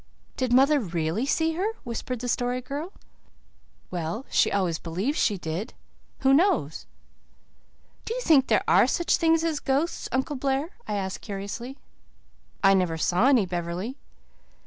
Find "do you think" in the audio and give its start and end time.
8.05-8.47